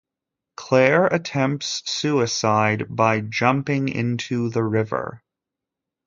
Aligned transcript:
Clare 0.55 1.05
attempts 1.05 1.83
suicide 1.85 2.87
by 2.89 3.19
jumping 3.21 3.87
into 3.87 4.49
the 4.49 4.63
river. 4.63 5.21